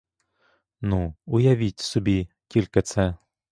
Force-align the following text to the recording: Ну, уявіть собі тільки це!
Ну, 0.81 1.13
уявіть 1.25 1.79
собі 1.79 2.29
тільки 2.47 2.81
це! 2.81 3.15